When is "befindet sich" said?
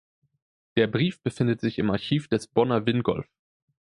1.21-1.77